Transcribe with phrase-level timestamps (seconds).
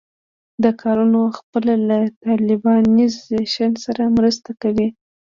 [0.63, 4.87] دا کارونه پخپله له طالبانیزېشن سره مرسته کوي.